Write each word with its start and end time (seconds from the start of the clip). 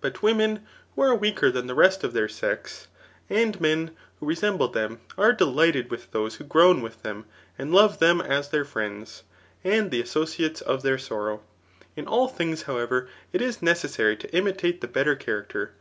But 0.00 0.22
wome» 0.22 0.60
who 0.94 1.02
are 1.02 1.14
weaker 1.14 1.50
than 1.50 1.66
the 1.66 1.74
rest 1.74 2.02
of 2.02 2.14
their 2.14 2.26
sex, 2.26 2.88
(yt/yaia), 3.30 3.36
and 3.48 3.60
men 3.60 3.90
who 4.18 4.24
resemble 4.24 4.68
them, 4.68 5.00
are 5.18 5.34
delighted 5.34 5.90
with 5.90 6.10
those 6.10 6.40
wha 6.40 6.46
groan 6.46 6.80
with 6.80 7.02
them, 7.02 7.26
and 7.58 7.70
love 7.70 7.98
them 7.98 8.22
as 8.22 8.48
thar 8.48 8.64
friends, 8.64 9.24
and 9.62 9.90
the 9.90 10.00
associates 10.00 10.62
of 10.62 10.80
their 10.80 10.96
sorrow. 10.96 11.42
In 11.96 12.06
all 12.06 12.28
things, 12.28 12.62
liowever, 12.64 13.08
it 13.30 13.42
is 13.42 13.60
necessary 13.60 14.16
to 14.16 14.34
imitate 14.34 14.80
the 14.80 14.88
better 14.88 15.14
character. 15.14 15.72